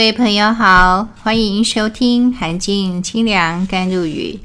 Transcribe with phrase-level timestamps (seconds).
[0.00, 4.40] 各位朋友好，欢迎收听《寒静清凉甘露雨》。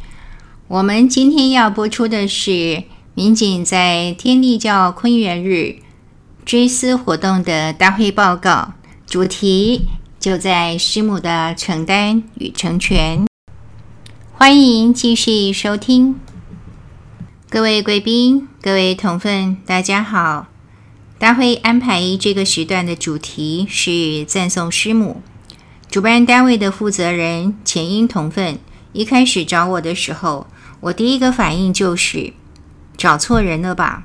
[0.68, 2.84] 我们今天要播出的是
[3.14, 5.78] 民警在天地教坤元日
[6.44, 8.74] 追思活动的大会报告，
[9.08, 9.88] 主题
[10.20, 13.26] 就在师母的承担与成全。
[14.34, 16.20] 欢迎继续收听，
[17.50, 20.48] 各位贵宾、各位同分，大家好。
[21.18, 25.22] 大会安排这个时段的主题是赞颂师母。
[25.90, 28.60] 主办单位的负责人前因同奋
[28.92, 30.48] 一开始找我的时候，
[30.82, 32.34] 我第一个反应就是
[32.98, 34.04] 找错人了吧？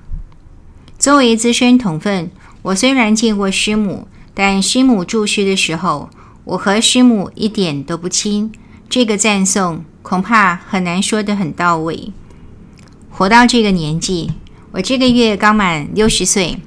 [0.98, 2.30] 作为资深同奋，
[2.62, 6.10] 我虽然见过师母，但师母住世的时候，
[6.44, 8.52] 我和师母一点都不亲。
[8.88, 12.12] 这个赞颂恐怕很难说得很到位。
[13.08, 14.32] 活到这个年纪，
[14.72, 16.58] 我这个月刚满六十岁，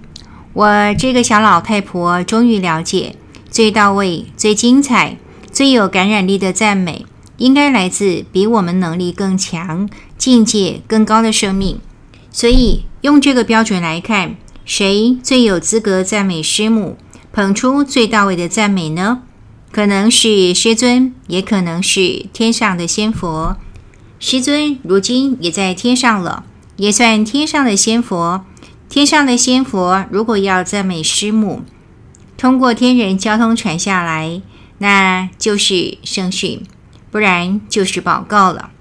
[0.54, 3.16] 我这个小老太婆终于了解。
[3.54, 5.16] 最到位、最精彩、
[5.52, 7.06] 最有感染力的赞美，
[7.38, 9.88] 应该来自比我们能力更强、
[10.18, 11.80] 境界更高的生命。
[12.31, 16.98] 所以，用这个标准来看，谁最有资格赞美师母，
[17.31, 19.22] 捧出最到位的赞美呢？
[19.72, 23.58] 可能是师尊，也可能是天上的仙佛。
[24.18, 26.44] 师尊如今也在天上了，
[26.78, 28.44] 也算天上的仙佛。
[28.90, 31.62] 天上的仙佛如果要赞美师母，
[32.44, 34.42] 通过天人交通传下来，
[34.80, 36.62] 那就是圣训，
[37.10, 38.72] 不然就是报告了。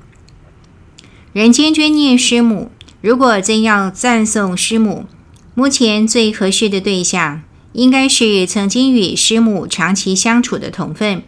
[1.33, 5.07] 人间专念师母，如果真要赞颂师母，
[5.55, 11.23] 目前最合适的对象，应该是曾经与师母长期相处的同分。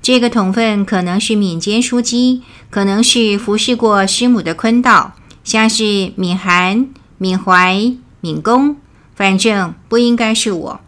[0.00, 8.76] 这个同分可能是民间枢机，可能是服侍过师母的坤道，像是敏韩、敏怀、敏公，
[9.16, 10.80] 反正不应该是我。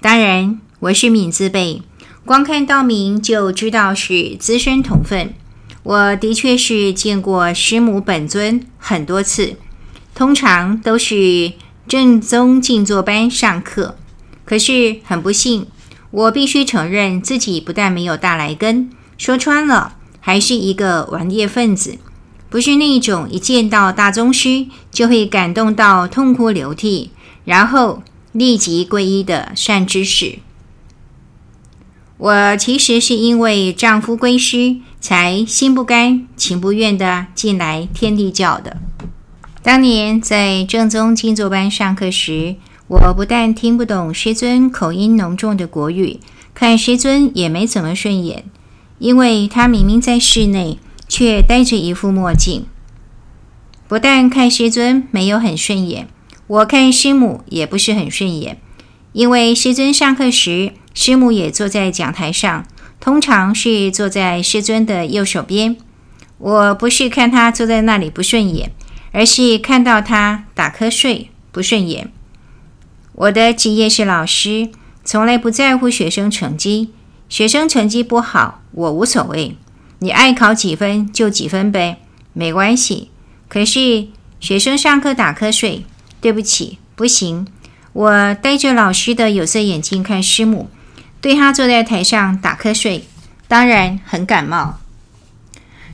[0.00, 1.82] 当然，我是敏字辈，
[2.24, 5.34] 光看道名就知道是资深同奋。
[5.82, 9.56] 我的确是见过师母本尊很多次，
[10.14, 11.52] 通常都是
[11.88, 13.96] 正宗静坐班上课。
[14.44, 15.66] 可是很不幸，
[16.12, 21.98] 我必须承认自己不但没有大来根，说穿了还是一个顽劣分子，
[22.48, 27.10] 不是那种一见到大宗师就会感动到痛哭流涕，
[27.44, 28.04] 然后。
[28.32, 30.38] 立即皈依的善知识。
[32.18, 38.76] 我其实是因为丈夫归师，才心不甘情不愿的进来天地教的。
[39.62, 42.56] 当年在正宗静坐班上课时，
[42.88, 46.18] 我不但听不懂师尊口音浓重的国语，
[46.54, 48.44] 看师尊也没怎么顺眼，
[48.98, 52.66] 因为他明明在室内，却戴着一副墨镜。
[53.86, 56.08] 不但看师尊没有很顺眼。
[56.48, 58.58] 我看师母也不是很顺眼，
[59.12, 62.66] 因为师尊上课时，师母也坐在讲台上，
[62.98, 65.76] 通常是坐在师尊的右手边。
[66.38, 68.72] 我不是看他坐在那里不顺眼，
[69.12, 72.10] 而是看到他打瞌睡不顺眼。
[73.12, 74.70] 我的职业是老师，
[75.04, 76.94] 从来不在乎学生成绩，
[77.28, 79.54] 学生成绩不好我无所谓，
[79.98, 81.98] 你爱考几分就几分呗，
[82.32, 83.10] 没关系。
[83.48, 84.06] 可是
[84.40, 85.84] 学生上课打瞌睡。
[86.20, 87.46] 对不起，不行。
[87.92, 90.70] 我戴着老师的有色眼镜看师母，
[91.20, 93.04] 对她坐在台上打瞌睡，
[93.48, 94.78] 当然很感冒。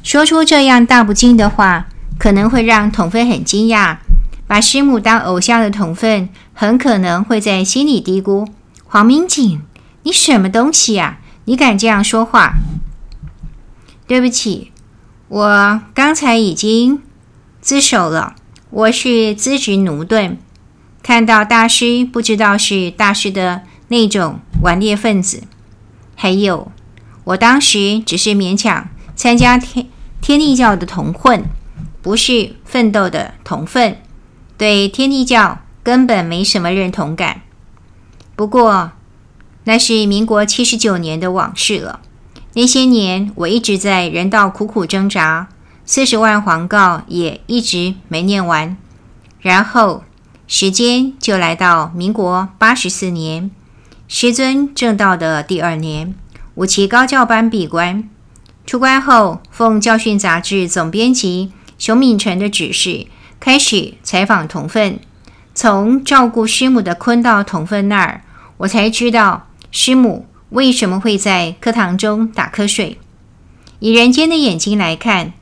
[0.02, 1.86] 说出这样大不敬的话，
[2.18, 3.98] 可能会让同奋很惊讶。
[4.46, 8.46] 把师母当偶像的同奋，很可能会在心里嘀咕
[8.84, 9.62] ：“黄明景，
[10.02, 11.18] 你什么东西呀？
[11.46, 12.54] 你敢这样说话？”
[14.06, 14.70] 对不起，
[15.28, 17.00] 我刚才已经
[17.62, 18.34] 自首了。
[18.74, 20.36] 我是资质駑钝，
[21.00, 25.44] 看到大师不知道是大师的那种顽劣分子。
[26.16, 26.72] 还有，
[27.22, 29.86] 我当时只是勉强参加天
[30.20, 31.44] 天地教的同混，
[32.02, 33.98] 不是奋斗的同奋，
[34.58, 37.42] 对天地教根本没什么认同感。
[38.34, 38.90] 不过，
[39.62, 42.00] 那是民国七十九年的往事了。
[42.54, 45.48] 那些年，我一直在人道苦苦挣扎。
[45.86, 48.76] 四十万皇誥也一直没念完，
[49.40, 50.02] 然后
[50.46, 53.50] 时间就来到民国八十四年，
[54.08, 56.14] 师尊证道的第二年，
[56.54, 58.08] 五期高教班闭关。
[58.64, 63.06] 出关后，奉教训杂志总编辑熊敏成的指示，
[63.38, 64.98] 开始采访同奋。
[65.54, 68.22] 从照顾师母的坤道同奋那儿，
[68.56, 72.98] 我才知道师母为什么会在课堂中打瞌睡。
[73.80, 75.34] 以人间的眼睛来看，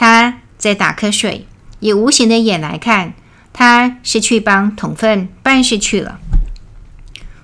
[0.00, 1.44] 他在打瞌睡，
[1.80, 3.14] 以无形的眼来看，
[3.52, 6.20] 他是去帮同奋办事去了。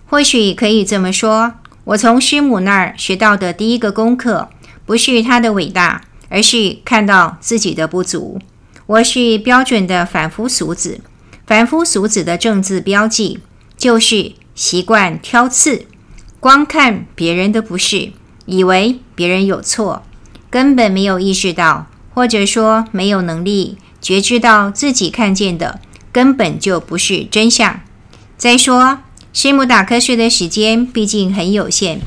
[0.07, 4.51] 或许可以这么说，我从师母那儿学到的第一个功课，
[4.87, 8.39] 不是他的伟大，而是看到自己的不足。
[8.87, 11.01] 我是标准的凡夫俗子，
[11.49, 13.41] 凡夫俗子的政治标记
[13.77, 15.89] 就是习惯挑刺，
[16.39, 18.13] 光看别人的不是，
[18.47, 20.05] 以为别人有错，
[20.49, 25.81] 根本没有意识到，或者说没有能力觉知到自己看见的
[26.13, 27.81] 根本就不是真相。
[28.39, 29.01] 再说，
[29.33, 31.99] 师母打瞌睡的时间毕竟很有限，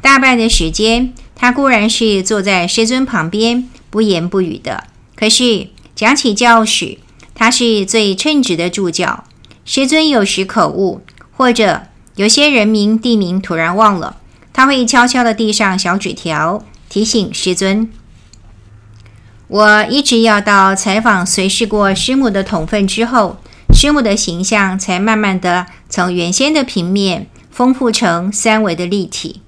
[0.00, 4.84] 大半的时间她固然是坐在师尊旁边不言不语的，
[5.14, 5.68] 可是。
[5.96, 6.96] 讲起教史，
[7.34, 9.24] 他是最称职的助教。
[9.66, 11.02] 师尊有时口误，
[11.36, 11.82] 或者
[12.14, 14.16] 有些人名地名突然忘了，
[14.50, 17.90] 他会悄悄地递上小纸条提醒师尊。
[19.50, 23.36] 我一直要到采访随侍过师母的同奋之后，
[23.74, 29.42] 师母的形象才慢慢的从原先的平面丰富成三维的立体。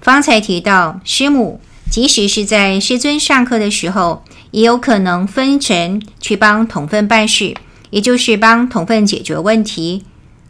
[0.00, 1.60] 方才提到师母，
[1.90, 4.22] 即使是在师尊上课的时候。
[4.52, 7.54] 也有可能分神去帮同奋办事，
[7.90, 10.06] 也就是帮同奋解决问题。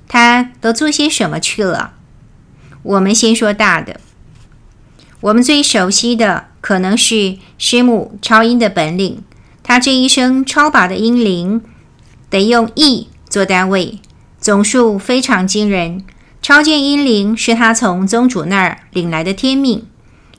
[0.07, 1.95] 他都做些什么去了？
[2.85, 3.99] 我们先说大的，
[5.23, 9.23] 我们最熟悉的可能是师母超音的本领。
[9.63, 11.63] 他这一生超拔的音灵，
[12.29, 14.01] 得用亿做单位，
[14.41, 16.03] 总数非常惊人。
[16.43, 19.87] 超见音灵是他从宗主那儿领来的天命，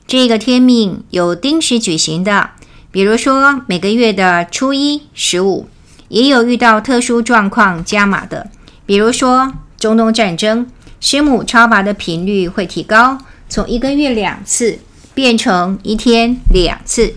[0.06, 2.50] 这个天命有定时举行的。
[2.90, 5.66] 比如说，每个月的初一、十五，
[6.08, 8.50] 也有遇到特殊状况加码的。
[8.84, 10.66] 比如说，中东战争，
[11.00, 13.16] 师母超拔的频率会提高，
[13.48, 14.80] 从一个月两次
[15.18, 17.16] 变成一天两次。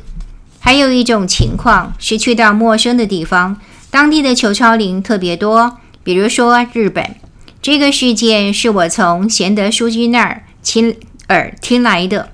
[0.59, 3.61] 还有一种情况是去到陌生的地方，
[3.91, 5.77] 当地的求超灵特别多。
[6.03, 7.15] 比如说日本，
[7.61, 10.97] 这个事件是我从贤德书记那儿亲
[11.29, 12.31] 耳听来的。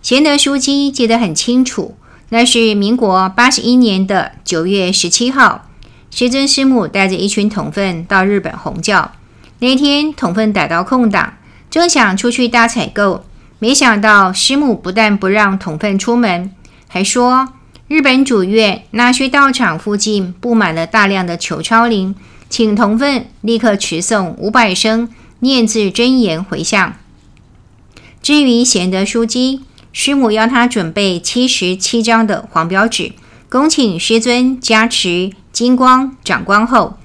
[0.00, 1.94] 贤德书记记得很清楚。
[2.30, 5.68] 那是民国八十一年的九月十七号，
[6.10, 9.12] 师尊师母带着一群同奋到日本弘教。
[9.58, 11.34] 那天同奋逮到空档，
[11.68, 13.26] 正想出去大采购，
[13.58, 16.52] 没想到师母不但不让同奋出门，
[16.88, 17.52] 还说
[17.88, 22.14] 日本主院那须道场附近布满了大量的求超灵，
[22.48, 25.08] 请同奋立刻持诵五百声
[25.40, 26.94] 念字真言回向。
[28.22, 29.62] 至于贤德书记。
[29.98, 33.12] 师母要他准备七十七张的黄标纸，
[33.48, 36.98] 恭请师尊加持金光掌光后，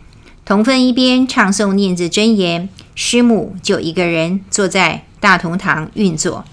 [0.44, 6.44] 同奋一边唱诵念字真言，师母就一个人坐在大同堂运作。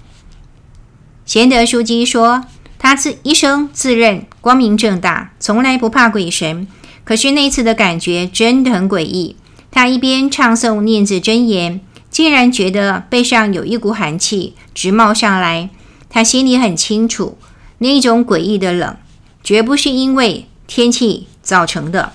[1.24, 2.44] 贤德书记说，
[2.78, 6.68] 他自一生自认光明正大，从来不怕鬼神，
[7.02, 9.34] 可是那次的感觉真的很诡异。
[9.70, 11.80] 他一边唱诵念字真言，
[12.10, 15.70] 竟然觉得背上有一股寒气直冒上来。
[16.10, 17.36] 他心里很清楚，
[17.78, 18.96] 那种诡异的冷，
[19.42, 22.12] 绝不是因为天气造成的。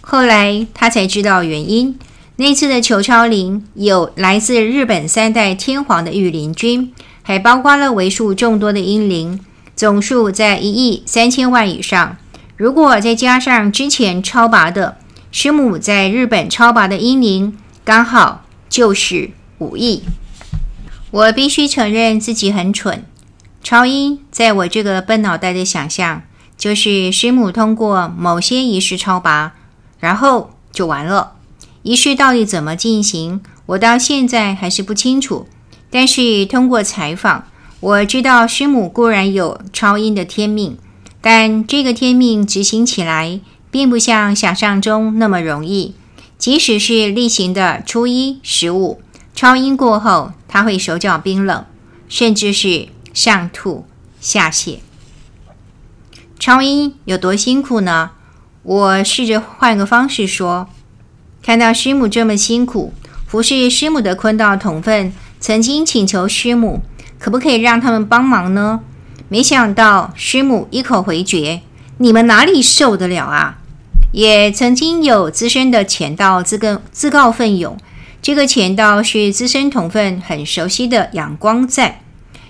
[0.00, 1.98] 后来他才知道原因。
[2.38, 6.92] 那次的求超灵有来自日本三代天皇的御林军，
[7.22, 9.40] 还包括了为数众多的英灵，
[9.74, 12.18] 总数在一亿三千万以上。
[12.58, 14.98] 如果再加上之前超拔的
[15.32, 20.02] 师母在日本超拔的英灵，刚好就是五亿。
[21.10, 23.02] 我必须承认自己很蠢。
[23.62, 26.22] 超音在我这个笨脑袋的想象，
[26.58, 29.54] 就是师母通过某些仪式超拔，
[29.98, 31.35] 然后就完了。
[31.86, 35.46] 仪式到底怎么进行，我到现在还是不清楚。
[35.88, 37.44] 但是通过采访，
[37.78, 40.76] 我知道师母固然有超音的天命，
[41.20, 43.38] 但这个天命执行起来，
[43.70, 45.94] 并不像想象中那么容易。
[46.36, 49.00] 即使是例行的初一、十五。
[49.32, 51.64] 超音过后，他会手脚冰冷，
[52.08, 53.86] 甚至是上吐
[54.20, 54.78] 下泻。
[56.40, 58.10] 超音有多辛苦呢？
[58.64, 60.68] 我试着换个方式说：
[61.46, 62.92] 看到师母这么辛苦，
[63.28, 66.82] 服侍师母的坤道同分曾经请求师母，
[67.20, 68.80] 可不可以让他们帮忙呢？
[69.28, 71.60] 没想到师母一口回绝
[71.98, 73.58] ：“你们哪里受得了啊？”
[74.10, 77.76] 也曾经有资深的潜道自告自告奋勇。
[78.20, 82.00] 这个潜道是资深同分很熟悉的杨光赞。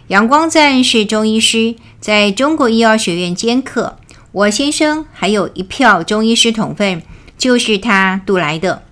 [0.06, 3.98] 杨光赞是中医师，在中国医药学院兼课。
[4.32, 7.02] 我先生还有一票中医师同分，
[7.36, 8.84] 就是他渡来的。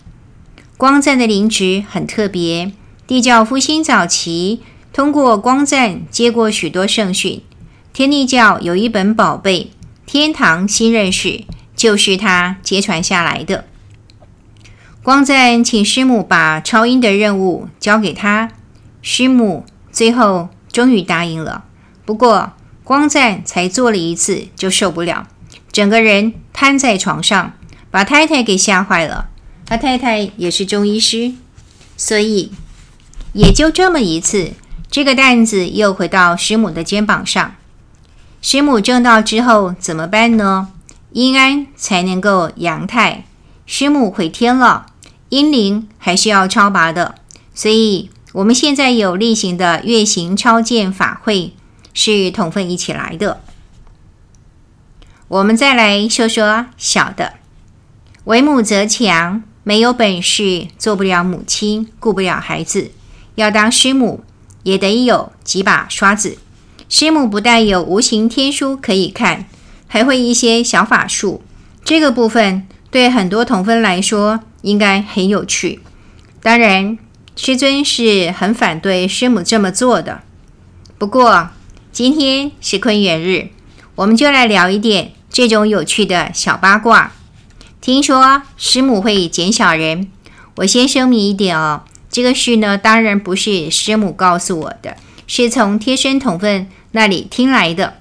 [0.77, 2.73] 光赞的灵职很特别，
[3.07, 4.61] 地教复兴早期
[4.93, 7.41] 通过光赞接过许多圣训。
[7.93, 9.71] 天地教有一本宝贝
[10.05, 11.29] 《天堂新认识》，
[11.77, 13.67] 就是他接传下来的。
[15.01, 18.51] 光赞请师母把超音的任务交给他，
[19.01, 21.65] 师母最后终于答应了。
[22.05, 22.53] 不过
[22.83, 25.29] 光赞才做了一次就受不了，
[25.71, 27.53] 整个人瘫在床上，
[27.93, 29.29] 把太太给吓坏了。
[29.67, 31.33] 他太太也是中医师，
[31.97, 32.53] 所以
[33.33, 34.53] 也就这么一次，
[34.91, 37.55] 这个担子又回到师母的肩膀上。
[38.43, 40.69] 师母证道之后怎么办呢？
[41.13, 43.25] 阴安才能够阳泰。
[43.67, 44.87] 师母回天了，
[45.31, 47.15] 阴灵还是要超拔的。
[47.55, 51.55] 所以我们现在有例行的月行超荐法会，
[51.95, 53.41] 是同分一起来的。
[55.29, 57.35] 我们再来说说小的，
[58.25, 62.93] 为母则强，没有本事做不了母亲，顾不了孩子，
[63.35, 64.23] 要当师母
[64.63, 66.37] 也得有几把刷子。
[66.89, 69.47] 师母不但有无形天书可以看，
[69.89, 71.43] 还会一些小法术。
[71.83, 75.81] 这个部分对很多同分来说应该很有趣。
[76.43, 76.99] 当然，
[77.35, 80.21] 师尊是很反对师母这么做的。
[80.99, 81.49] 不过
[81.91, 83.49] 今天是坤元日，
[83.95, 87.13] 我们就来聊一点这种有趣的小八卦。
[87.85, 90.11] 听说师母会捡小人，
[90.55, 97.99] 我先声明一点哦，这个事呢，当然不是师母告诉我的，是从贴身同分那里听来的。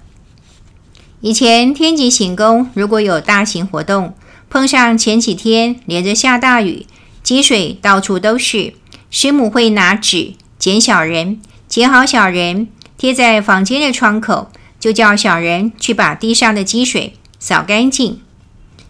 [1.19, 4.15] 以前天极行宫如果有大型活动，
[4.49, 6.85] 碰上前几天连着下大雨，
[7.21, 8.75] 积水到处都是，
[9.11, 14.49] 师母会拿纸剪小人，剪好小人贴在房间的窗口，
[14.79, 18.21] 就叫小人去把地上的积水扫干净。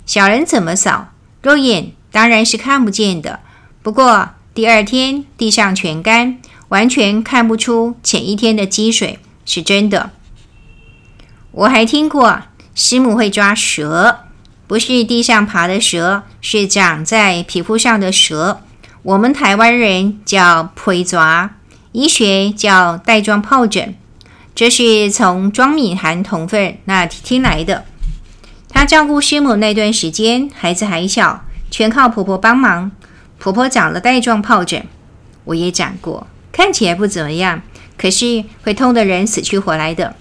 [0.05, 1.09] 小人怎么扫？
[1.41, 3.39] 肉眼当然是看不见的，
[3.81, 6.37] 不过第二天地上全干，
[6.69, 9.19] 完全看不出前一天的积水。
[9.45, 10.11] 是真的，
[11.51, 12.43] 我还听过
[12.73, 14.19] 师母会抓蛇，
[14.67, 18.61] 不是地上爬的蛇，是长在皮肤上的蛇。
[19.01, 21.49] 我们台湾人叫皮蛇，
[21.91, 23.95] 医学叫带状疱疹。
[24.55, 27.83] 这是从庄敏涵同分那听来的。
[28.85, 32.91] 照顾师母那段时间，孩子还小，全靠婆婆帮忙。
[33.39, 34.85] 婆婆长了带状疱疹，
[35.45, 37.61] 我也长过，看起来不怎么样。
[37.97, 40.15] 可是会痛的人死去活来的，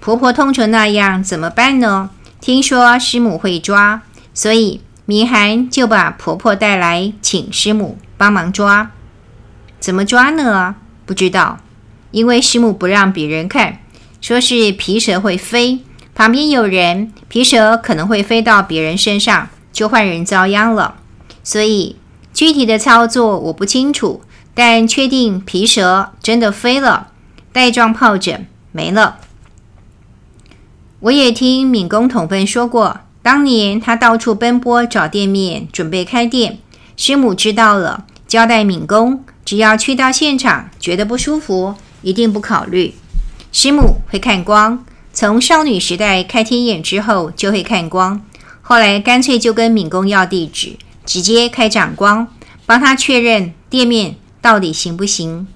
[0.00, 2.10] 婆婆痛成那样怎么办呢？
[2.40, 8.90] 听说师母会抓，所以敏涵就把婆婆带来，请师母帮忙抓。
[9.80, 10.76] 怎么抓呢？
[11.04, 11.58] 不知道，
[12.10, 13.80] 因为师母不让别人看，
[14.20, 15.80] 说是皮蛇会飞，
[16.18, 20.96] 旁边有人，皮蛇可能会飞到别人身上，就换人遭殃了。
[21.44, 21.94] 所以
[22.34, 24.22] 具体的操作我不清楚，
[24.52, 27.12] 但确定皮蛇真的飞了。
[27.52, 29.18] 带状疱疹没了。
[30.98, 36.58] 我也听敏工同奋说过，当年他到处奔波找店面，准备开店。
[36.96, 42.96] 师母知道了，交代敏工，只要去到现场觉得不舒服，一定不考虑。
[43.52, 44.84] 师母会看光，
[45.20, 48.24] 从少女时代开天眼之后就会看光，
[48.62, 52.28] 后来干脆就跟敏公要地址，直接开掌光，
[52.64, 55.48] 帮他确认店面到底行不行。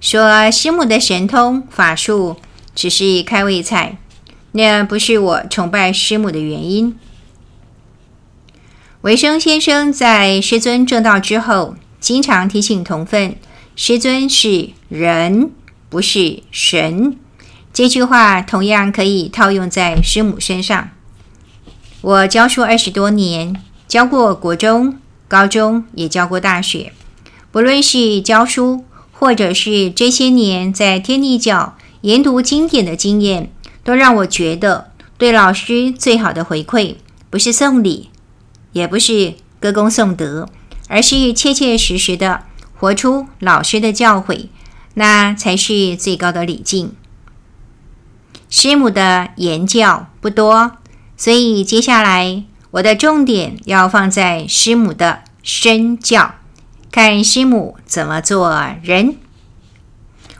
[0.00, 2.36] 说师母的神通法术
[2.72, 3.98] 只是开胃菜，
[4.52, 6.96] 那不是我崇拜师母的原因。
[9.00, 13.34] 维生先生在师尊证道之后，经常提醒同分：
[13.74, 15.50] 师尊是人，
[15.88, 17.18] 不是神。
[17.78, 20.90] 这句话同样可以套用在师母身上。
[22.00, 23.54] 我教书二十多年，
[23.86, 26.92] 教过国中、高中，也教过大学，
[27.52, 28.84] 不论是教书。
[29.12, 33.52] 或者是这些年在天地教研读经典的经验，
[33.84, 36.96] 都让我觉得，对老师最好的回馈，
[37.30, 38.10] 不是送礼，
[38.72, 40.48] 也不是歌功颂德，
[40.88, 42.42] 而是切切实实的
[42.74, 44.48] 活出老师的教诲，
[44.94, 46.92] 那才是最高的礼敬。
[48.50, 50.72] 师母的言教不多，
[51.16, 56.34] 所以接下来我的重点要放在师母的身教。
[56.90, 59.16] 看师母怎么做人。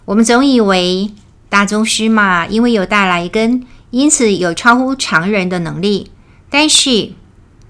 [0.06, 1.10] 我们总以为
[1.50, 6.10] 大宗师嘛，因为有大来根，因此有超乎常人的能力。
[6.48, 7.12] 但是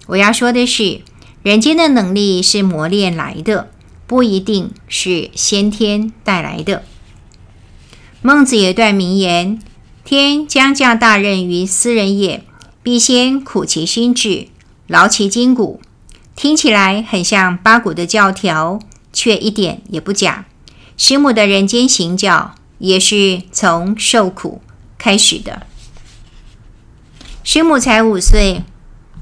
[0.06, 1.00] 我要说的是，
[1.42, 3.70] 人间的能力是磨练来的，
[4.06, 6.84] 不一定是先天带来的。
[8.22, 9.58] 孟子有一段名言
[10.10, 12.42] ：“天将降大任于斯人也，
[12.82, 14.48] 必先苦其心志，
[14.86, 15.82] 劳其筋骨。”
[16.34, 18.78] 听起来很像八股的教条，
[19.12, 20.46] 却一点也不假。
[20.96, 24.62] 师母的人间行教也是从受苦
[24.96, 25.66] 开始的。
[27.44, 28.62] 师母才五岁，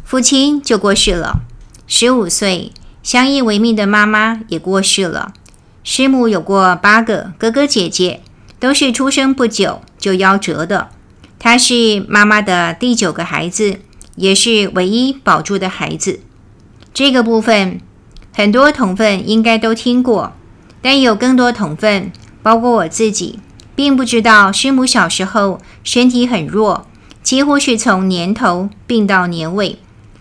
[0.05, 1.41] 父亲就过世了；
[1.89, 2.71] 十五岁，
[3.03, 5.35] 相依为命的妈妈也过世了。
[5.83, 8.23] 师母有过八个哥哥姐姐，
[8.67, 10.89] 都是出生不久就夭折的。
[11.39, 13.79] 他是妈妈的第九个孩子，
[14.17, 16.19] 也是唯一保住的孩子。
[16.93, 17.81] 这个部分
[18.35, 20.33] 很多同分应该都听过，
[20.83, 22.11] 但有更多同分，
[22.43, 23.39] 包括我自己，
[23.77, 26.89] 并不知道师母小时候身体很弱，
[27.23, 29.79] 几乎是从年头病到年尾，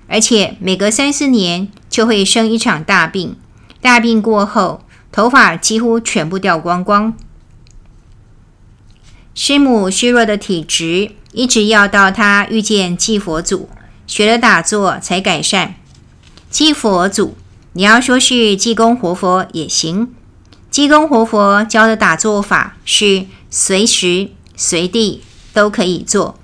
[0.08, 3.36] 而且每隔三四年就会生一场大病。
[3.82, 7.16] 大病过后，头发几乎全部掉光光。
[9.36, 13.70] 师母虚弱的体质，一直要到她遇见济佛祖，
[14.08, 15.76] 学了打坐才改善。
[16.50, 17.36] 济佛祖，
[17.74, 20.14] 你要说是济公活佛也行。
[20.72, 25.22] 济公活佛教的打坐法是随时随地
[25.54, 26.40] 都可以做，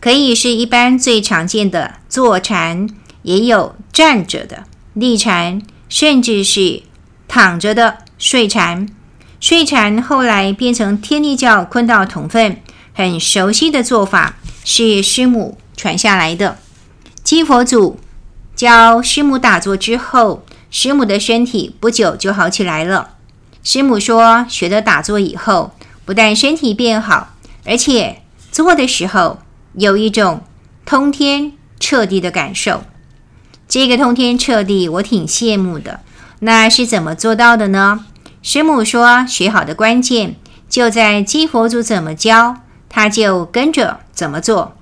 [0.00, 2.88] 可以是一般最常见的坐禅，
[3.22, 6.82] 也有站着的立禅，甚至是。
[7.28, 8.86] 躺着的睡禅，
[9.42, 12.58] 睡禅后来变成天帝教坤道统分
[12.94, 16.58] 很熟悉的做法，是师母传下来的。
[17.24, 17.98] 济佛祖
[18.54, 23.14] 教师母打坐之后，师母的身体不久就好起来了。
[23.64, 25.72] 师母说，学了打坐以后，
[26.04, 27.34] 不但身体变好，
[27.64, 28.22] 而且
[28.52, 29.40] 做的时候
[29.74, 30.44] 有一种
[30.84, 32.84] 通天彻地的感受。
[33.66, 35.98] 这个通天彻地，我挺羡慕的。
[36.38, 38.06] 那是怎么做到的呢？
[38.42, 40.34] 师母说，学好的关键
[40.68, 42.56] 就在济佛祖怎么教，
[42.88, 44.76] 他就跟着怎么做。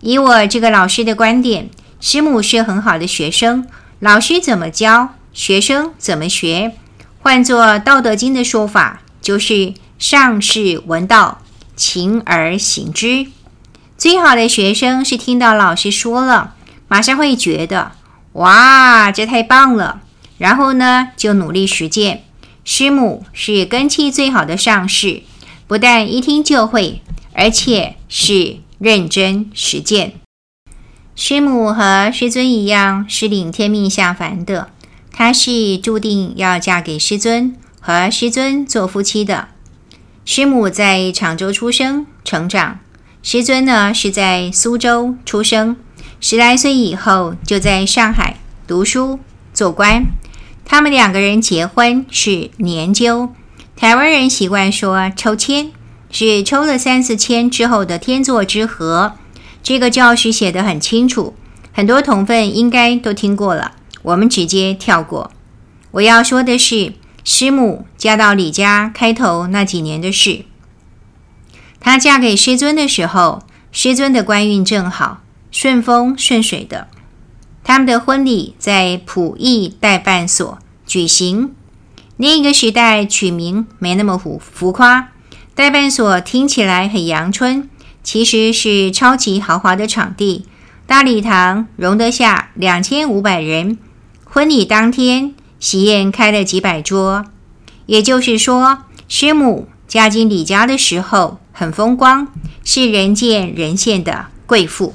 [0.00, 1.68] 以我这个老师的观点，
[2.00, 3.66] 师母是很好的学生，
[3.98, 6.72] 老师怎么教，学生怎么学。
[7.20, 11.42] 换作《道德经》的说法，就是上士闻道，
[11.74, 13.26] 勤而行之。
[13.96, 16.54] 最好的学生是听到老师说了，
[16.86, 17.90] 马上会觉得，
[18.34, 20.00] 哇，这太棒了。
[20.38, 22.22] 然后呢，就努力实践。
[22.70, 25.22] 师母是根器最好的上士，
[25.66, 27.00] 不但一听就会，
[27.32, 30.12] 而且是认真实践。
[31.16, 34.68] 师母和师尊一样，是领天命下凡的。
[35.10, 39.48] 她是注定要嫁给师尊，和师尊做夫妻的。
[40.26, 42.80] 师母在常州出生成长，
[43.22, 45.74] 师尊呢是在苏州出生。
[46.20, 49.18] 十来岁以后，就在上海读书
[49.54, 50.04] 做官。
[50.70, 53.30] 他们两个人结婚是年鸠，
[53.74, 55.70] 台湾人习惯说抽签，
[56.10, 59.14] 是抽了三四签之后的天作之合。
[59.62, 61.34] 这个教师写得很清楚，
[61.72, 63.72] 很多同分应该都听过了。
[64.02, 65.32] 我们直接跳过。
[65.92, 66.92] 我要说的是，
[67.24, 70.44] 师母嫁到李家开头那几年的事。
[71.80, 76.88] 她嫁给师尊的时候，师尊的官运正好，顺风顺水的。
[77.68, 81.54] 他们的婚礼在普义代办所举行。
[82.16, 85.08] 那个时代取名没那么浮浮夸，
[85.54, 87.68] 代办所听起来很阳春，
[88.02, 90.46] 其实是超级豪华的场地，
[90.86, 93.76] 大礼堂容得下两千五百人。
[94.24, 97.26] 婚礼当天，喜宴开了几百桌，
[97.84, 98.78] 也就是说，
[99.08, 102.28] 师母嫁进李家的时候很风光，
[102.64, 104.94] 是人见人羡的贵妇。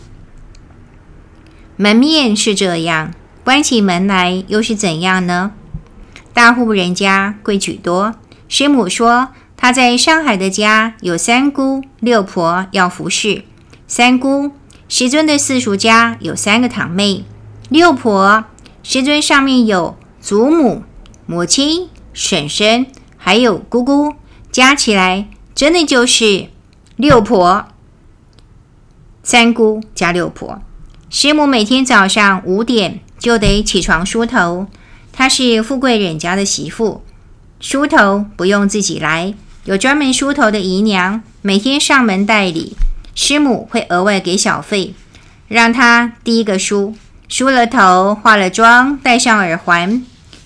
[1.76, 5.52] 门面是这样，关起门来又是怎样呢？
[6.34, 8.14] 大户人家规矩多。
[8.48, 13.44] 师母说，她在上海的家有三姑六婆要服侍。
[13.88, 14.52] 三姑，
[14.88, 17.24] 师尊的四叔家有三个堂妹；
[17.70, 18.46] 六婆，
[18.84, 20.84] 师尊上面有祖母、
[21.26, 22.86] 母亲、婶婶，
[23.18, 24.14] 还有姑姑，
[24.52, 26.50] 加起来真的就是
[26.96, 27.66] 六婆。
[29.24, 30.62] 三姑加六婆。
[31.16, 34.66] 师母每天早上五点就得起床梳头，
[35.12, 37.04] 她是富贵人家的媳妇，
[37.60, 42.76] 梳头不用自己来，有专门梳头的姨娘，每天上门代理。
[43.14, 44.96] 师母会额外给小费，
[45.48, 46.96] 让她第一个梳，
[47.30, 50.04] 梳了头，化了妆，戴上耳环，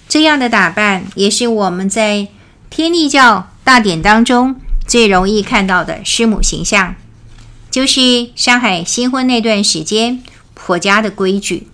[0.09, 2.27] 这样的打扮也是我们在
[2.69, 6.95] 天立教大典当中最容易看到的师母形象，
[7.71, 10.21] 就是上海新婚那段时间。
[10.67, 11.67] 婆家的规矩，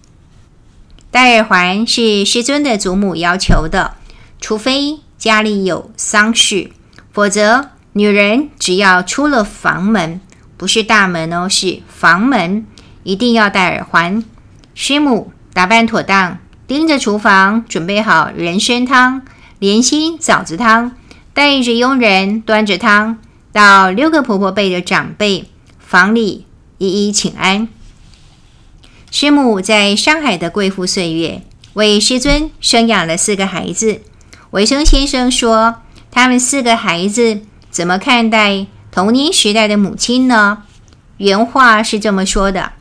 [1.10, 3.96] 戴耳环是师尊的祖母要求的，
[4.40, 6.70] 除非家里有丧事，
[7.12, 10.22] 否则女人只要出了房门，
[10.58, 12.68] 不是大门哦，是房门，
[13.02, 14.24] 一定要戴耳环。
[14.76, 19.24] 师母打扮妥当，盯着厨房准备好人参汤、
[19.58, 20.92] 莲心枣子汤，
[21.34, 23.18] 带着佣人端着汤
[23.52, 26.46] 到六个婆婆辈的长辈房里
[26.78, 27.68] 一一请安。
[29.15, 34.02] 师母在上海的贵妇岁月，为师尊生养了四个孩子。
[34.49, 35.76] 维生先生说
[36.10, 40.63] ：“他们四个孩子怎么看待童年时代的母亲呢？”
[41.17, 42.71] 原话是这么说的：“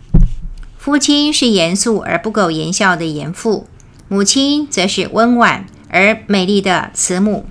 [0.79, 3.69] 父亲是严肃而不苟言笑的严父，
[4.09, 7.45] 母亲则是温婉而美丽的慈母。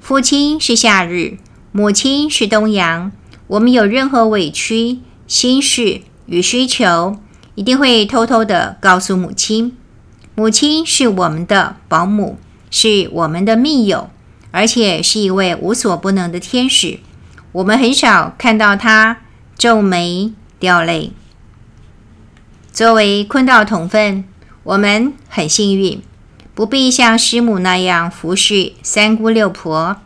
[0.00, 1.38] 父亲是夏日，
[1.72, 3.10] 母亲是冬阳。
[3.48, 7.16] 我们有任何委屈、心事与需求，
[7.60, 9.76] 一定会偷偷的告诉母亲。
[10.34, 12.38] 母亲是我们的保姆。”
[12.72, 14.10] 是我们的密友，
[14.52, 17.00] 而且是一位无所不能的天使。
[17.50, 19.22] 我们很少看到她
[19.58, 21.10] 皱眉掉泪。
[22.72, 24.22] 作为坤道同分，
[24.62, 26.00] 我们很幸运，
[26.54, 29.96] 不必像师母那样服侍三姑六婆。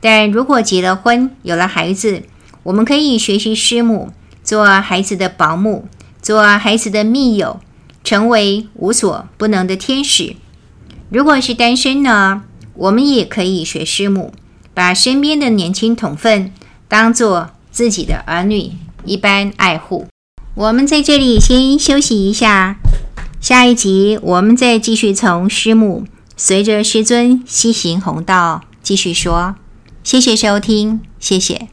[0.00, 2.22] 但如果结了婚，有了孩子，
[2.62, 4.12] 我们可以学习师母，
[4.44, 5.88] 做孩子的保姆，
[6.24, 7.60] 做孩子的密友，
[8.02, 10.36] 成为无所不能的天使。
[11.10, 14.32] 如果是单身呢，我们也可以学师母，
[14.72, 16.50] 把身边的年轻同分
[16.88, 18.72] 当做自己的儿女
[19.04, 20.06] 一般爱护。
[20.54, 22.78] 我们在这里先休息一下，
[23.38, 26.06] 下一集我们再继续从师母
[26.38, 29.56] 随着师尊西行弘道继续说。
[30.02, 31.68] 谢谢收听，谢谢。